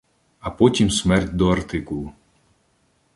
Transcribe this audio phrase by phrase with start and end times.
[0.39, 2.11] А потім Смерть до артикулу